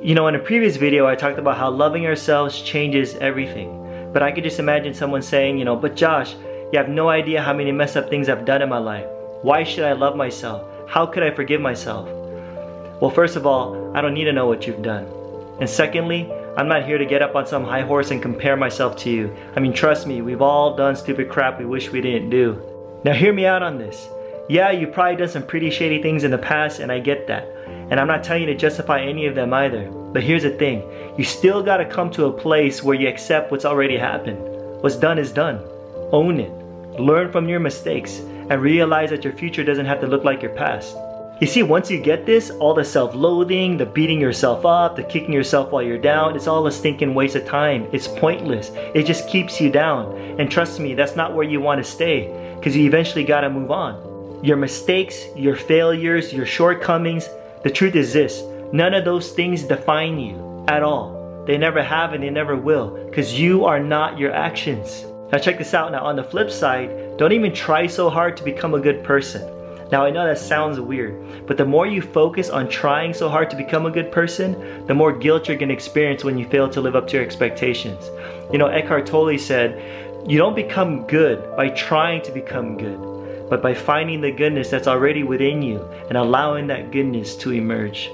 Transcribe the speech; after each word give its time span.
You 0.00 0.14
know, 0.14 0.28
in 0.28 0.36
a 0.36 0.38
previous 0.38 0.76
video, 0.76 1.08
I 1.08 1.16
talked 1.16 1.40
about 1.40 1.56
how 1.56 1.70
loving 1.70 2.06
ourselves 2.06 2.62
changes 2.62 3.16
everything. 3.16 4.10
But 4.12 4.22
I 4.22 4.30
could 4.30 4.44
just 4.44 4.60
imagine 4.60 4.94
someone 4.94 5.22
saying, 5.22 5.58
you 5.58 5.64
know, 5.64 5.74
but 5.74 5.96
Josh, 5.96 6.36
you 6.72 6.78
have 6.78 6.88
no 6.88 7.08
idea 7.08 7.42
how 7.42 7.52
many 7.52 7.72
messed 7.72 7.96
up 7.96 8.08
things 8.08 8.28
I've 8.28 8.44
done 8.44 8.62
in 8.62 8.68
my 8.68 8.78
life. 8.78 9.06
Why 9.42 9.64
should 9.64 9.82
I 9.82 9.94
love 9.94 10.14
myself? 10.14 10.62
How 10.88 11.04
could 11.04 11.24
I 11.24 11.32
forgive 11.32 11.60
myself? 11.60 12.08
Well, 13.00 13.10
first 13.10 13.34
of 13.34 13.44
all, 13.44 13.92
I 13.96 14.00
don't 14.00 14.14
need 14.14 14.26
to 14.26 14.32
know 14.32 14.46
what 14.46 14.68
you've 14.68 14.82
done. 14.82 15.04
And 15.58 15.68
secondly, 15.68 16.30
I'm 16.56 16.68
not 16.68 16.86
here 16.86 16.98
to 16.98 17.04
get 17.04 17.20
up 17.20 17.34
on 17.34 17.44
some 17.44 17.64
high 17.64 17.82
horse 17.82 18.12
and 18.12 18.22
compare 18.22 18.56
myself 18.56 18.96
to 18.98 19.10
you. 19.10 19.36
I 19.56 19.60
mean, 19.60 19.72
trust 19.72 20.06
me, 20.06 20.22
we've 20.22 20.42
all 20.42 20.76
done 20.76 20.94
stupid 20.94 21.28
crap 21.28 21.58
we 21.58 21.64
wish 21.64 21.90
we 21.90 22.00
didn't 22.00 22.30
do. 22.30 22.62
Now, 23.04 23.14
hear 23.14 23.32
me 23.32 23.46
out 23.46 23.64
on 23.64 23.78
this. 23.78 24.08
Yeah, 24.48 24.70
you've 24.70 24.92
probably 24.92 25.16
done 25.16 25.28
some 25.28 25.44
pretty 25.44 25.70
shady 25.70 26.00
things 26.00 26.22
in 26.22 26.30
the 26.30 26.38
past, 26.38 26.78
and 26.78 26.92
I 26.92 27.00
get 27.00 27.26
that. 27.26 27.48
And 27.90 27.98
I'm 27.98 28.06
not 28.06 28.22
telling 28.22 28.42
you 28.42 28.48
to 28.48 28.54
justify 28.54 29.00
any 29.00 29.26
of 29.26 29.34
them 29.34 29.52
either. 29.54 29.90
But 30.12 30.22
here's 30.22 30.42
the 30.42 30.50
thing 30.50 30.82
you 31.16 31.24
still 31.24 31.62
gotta 31.62 31.84
come 31.84 32.10
to 32.12 32.26
a 32.26 32.32
place 32.32 32.82
where 32.82 32.96
you 32.96 33.08
accept 33.08 33.50
what's 33.50 33.64
already 33.64 33.96
happened. 33.96 34.38
What's 34.82 34.96
done 34.96 35.18
is 35.18 35.32
done. 35.32 35.60
Own 36.12 36.40
it. 36.40 36.52
Learn 37.00 37.30
from 37.30 37.48
your 37.48 37.60
mistakes 37.60 38.18
and 38.50 38.60
realize 38.60 39.10
that 39.10 39.24
your 39.24 39.32
future 39.32 39.64
doesn't 39.64 39.86
have 39.86 40.00
to 40.00 40.06
look 40.06 40.24
like 40.24 40.42
your 40.42 40.54
past. 40.54 40.96
You 41.40 41.46
see, 41.46 41.62
once 41.62 41.88
you 41.88 42.00
get 42.00 42.26
this, 42.26 42.50
all 42.50 42.74
the 42.74 42.84
self-loathing, 42.84 43.76
the 43.76 43.86
beating 43.86 44.20
yourself 44.20 44.66
up, 44.66 44.96
the 44.96 45.04
kicking 45.04 45.32
yourself 45.32 45.70
while 45.70 45.84
you're 45.84 45.96
down, 45.96 46.34
it's 46.34 46.48
all 46.48 46.66
a 46.66 46.72
stinking 46.72 47.14
waste 47.14 47.36
of 47.36 47.46
time. 47.46 47.86
It's 47.92 48.08
pointless. 48.08 48.72
It 48.74 49.04
just 49.04 49.28
keeps 49.28 49.60
you 49.60 49.70
down. 49.70 50.16
And 50.40 50.50
trust 50.50 50.80
me, 50.80 50.94
that's 50.94 51.14
not 51.14 51.36
where 51.36 51.44
you 51.44 51.60
want 51.60 51.78
to 51.78 51.88
stay 51.88 52.54
because 52.56 52.76
you 52.76 52.84
eventually 52.86 53.22
got 53.22 53.42
to 53.42 53.50
move 53.50 53.70
on. 53.70 54.42
Your 54.44 54.56
mistakes, 54.56 55.26
your 55.36 55.54
failures, 55.54 56.32
your 56.32 56.46
shortcomings, 56.46 57.28
the 57.62 57.70
truth 57.70 57.96
is 57.96 58.12
this, 58.12 58.42
none 58.72 58.94
of 58.94 59.04
those 59.04 59.32
things 59.32 59.64
define 59.64 60.18
you 60.18 60.64
at 60.68 60.82
all. 60.82 61.44
They 61.46 61.58
never 61.58 61.82
have 61.82 62.12
and 62.12 62.22
they 62.22 62.30
never 62.30 62.56
will 62.56 62.90
because 63.06 63.38
you 63.38 63.64
are 63.64 63.80
not 63.80 64.18
your 64.18 64.32
actions. 64.32 65.04
Now 65.32 65.38
check 65.38 65.58
this 65.58 65.74
out 65.74 65.92
now 65.92 66.04
on 66.04 66.16
the 66.16 66.22
flip 66.22 66.50
side, 66.50 67.16
don't 67.16 67.32
even 67.32 67.52
try 67.52 67.86
so 67.86 68.08
hard 68.08 68.36
to 68.36 68.44
become 68.44 68.74
a 68.74 68.80
good 68.80 69.02
person. 69.02 69.42
Now 69.90 70.04
I 70.04 70.10
know 70.10 70.26
that 70.26 70.38
sounds 70.38 70.78
weird, 70.78 71.46
but 71.46 71.56
the 71.56 71.64
more 71.64 71.86
you 71.86 72.02
focus 72.02 72.50
on 72.50 72.68
trying 72.68 73.14
so 73.14 73.28
hard 73.28 73.48
to 73.50 73.56
become 73.56 73.86
a 73.86 73.90
good 73.90 74.12
person, 74.12 74.86
the 74.86 74.94
more 74.94 75.16
guilt 75.16 75.48
you're 75.48 75.56
gonna 75.56 75.72
experience 75.72 76.24
when 76.24 76.36
you 76.36 76.46
fail 76.46 76.68
to 76.68 76.80
live 76.80 76.94
up 76.94 77.08
to 77.08 77.16
your 77.16 77.24
expectations. 77.24 78.10
You 78.52 78.58
know, 78.58 78.66
Eckhart 78.66 79.06
Tolle 79.06 79.38
said, 79.38 79.82
you 80.28 80.36
don't 80.36 80.54
become 80.54 81.06
good 81.06 81.56
by 81.56 81.70
trying 81.70 82.20
to 82.22 82.32
become 82.32 82.76
good, 82.76 82.98
but 83.48 83.62
by 83.62 83.74
finding 83.74 84.20
the 84.20 84.30
goodness 84.30 84.70
that's 84.70 84.86
already 84.86 85.22
within 85.22 85.62
you 85.62 85.82
and 86.08 86.16
allowing 86.16 86.66
that 86.66 86.90
goodness 86.90 87.36
to 87.36 87.52
emerge. 87.52 88.10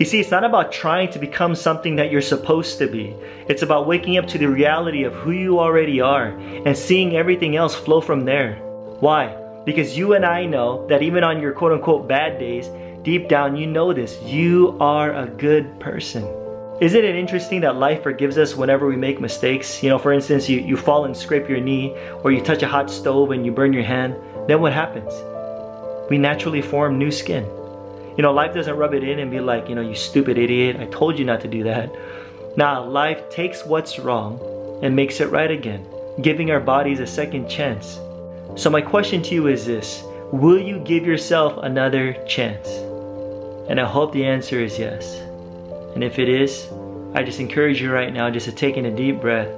You 0.00 0.06
see, 0.06 0.18
it's 0.18 0.32
not 0.32 0.42
about 0.42 0.72
trying 0.72 1.10
to 1.12 1.20
become 1.20 1.54
something 1.54 1.94
that 1.96 2.10
you're 2.10 2.20
supposed 2.20 2.78
to 2.78 2.88
be. 2.88 3.14
It's 3.48 3.62
about 3.62 3.86
waking 3.86 4.18
up 4.18 4.26
to 4.28 4.38
the 4.38 4.48
reality 4.48 5.04
of 5.04 5.14
who 5.14 5.30
you 5.30 5.60
already 5.60 6.00
are 6.00 6.28
and 6.66 6.76
seeing 6.76 7.14
everything 7.14 7.54
else 7.54 7.76
flow 7.76 8.00
from 8.00 8.24
there. 8.24 8.56
Why? 8.98 9.36
Because 9.64 9.96
you 9.96 10.14
and 10.14 10.26
I 10.26 10.46
know 10.46 10.84
that 10.88 11.02
even 11.02 11.22
on 11.22 11.40
your 11.40 11.52
quote 11.52 11.72
unquote 11.72 12.08
bad 12.08 12.40
days, 12.40 12.68
deep 13.04 13.28
down 13.28 13.56
you 13.56 13.68
know 13.68 13.92
this. 13.92 14.20
You 14.22 14.76
are 14.80 15.14
a 15.14 15.28
good 15.28 15.78
person. 15.78 16.24
Isn't 16.80 17.04
it 17.04 17.14
interesting 17.14 17.60
that 17.60 17.76
life 17.76 18.02
forgives 18.02 18.36
us 18.36 18.56
whenever 18.56 18.88
we 18.88 18.96
make 18.96 19.20
mistakes? 19.20 19.80
You 19.80 19.90
know, 19.90 19.98
for 19.98 20.12
instance, 20.12 20.48
you, 20.48 20.58
you 20.58 20.76
fall 20.76 21.04
and 21.04 21.16
scrape 21.16 21.48
your 21.48 21.60
knee, 21.60 21.96
or 22.24 22.32
you 22.32 22.40
touch 22.40 22.64
a 22.64 22.66
hot 22.66 22.90
stove 22.90 23.30
and 23.30 23.46
you 23.46 23.52
burn 23.52 23.72
your 23.72 23.84
hand. 23.84 24.16
Then 24.46 24.60
what 24.60 24.72
happens? 24.72 25.12
We 26.10 26.18
naturally 26.18 26.60
form 26.60 26.98
new 26.98 27.10
skin. 27.10 27.44
You 28.16 28.22
know, 28.22 28.32
life 28.32 28.54
doesn't 28.54 28.76
rub 28.76 28.94
it 28.94 29.02
in 29.02 29.18
and 29.18 29.30
be 29.30 29.40
like, 29.40 29.68
you 29.68 29.74
know, 29.74 29.80
you 29.80 29.94
stupid 29.94 30.38
idiot, 30.38 30.76
I 30.78 30.86
told 30.86 31.18
you 31.18 31.24
not 31.24 31.40
to 31.40 31.48
do 31.48 31.62
that. 31.64 31.90
Now, 32.56 32.84
life 32.84 33.28
takes 33.30 33.64
what's 33.64 33.98
wrong 33.98 34.38
and 34.82 34.94
makes 34.94 35.20
it 35.20 35.30
right 35.30 35.50
again, 35.50 35.84
giving 36.22 36.50
our 36.50 36.60
bodies 36.60 37.00
a 37.00 37.06
second 37.06 37.48
chance. 37.48 37.98
So 38.56 38.70
my 38.70 38.80
question 38.80 39.22
to 39.22 39.34
you 39.34 39.48
is 39.48 39.66
this, 39.66 40.04
will 40.30 40.58
you 40.58 40.78
give 40.80 41.04
yourself 41.04 41.58
another 41.62 42.12
chance? 42.26 42.68
And 43.68 43.80
I 43.80 43.84
hope 43.84 44.12
the 44.12 44.24
answer 44.24 44.60
is 44.60 44.78
yes. 44.78 45.16
And 45.94 46.04
if 46.04 46.18
it 46.18 46.28
is, 46.28 46.68
I 47.14 47.22
just 47.22 47.40
encourage 47.40 47.80
you 47.80 47.90
right 47.90 48.12
now 48.12 48.30
just 48.30 48.46
to 48.46 48.52
take 48.52 48.76
in 48.76 48.86
a 48.86 48.94
deep 48.94 49.20
breath 49.20 49.48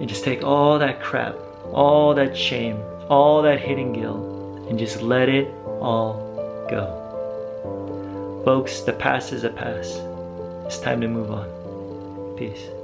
and 0.00 0.08
just 0.08 0.24
take 0.24 0.42
all 0.42 0.78
that 0.78 1.02
crap, 1.02 1.36
all 1.72 2.14
that 2.14 2.36
shame, 2.36 2.80
all 3.08 3.42
that 3.42 3.60
hidden 3.60 3.92
guilt, 3.92 4.68
and 4.68 4.78
just 4.78 5.02
let 5.02 5.28
it 5.28 5.52
all 5.80 6.66
go. 6.70 8.42
Folks, 8.44 8.80
the 8.80 8.92
past 8.92 9.32
is 9.32 9.44
a 9.44 9.50
past. 9.50 10.00
It's 10.66 10.78
time 10.78 11.00
to 11.00 11.08
move 11.08 11.30
on. 11.30 12.36
Peace. 12.36 12.77